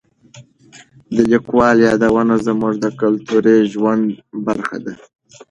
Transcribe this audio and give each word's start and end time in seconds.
د 1.15 1.17
لیکوالو 1.31 1.81
یادونه 1.89 2.35
زموږ 2.47 2.73
د 2.83 2.85
کلتوري 3.01 3.57
ژوند 3.71 4.05
برخه 4.47 4.77
ده. 4.85 4.93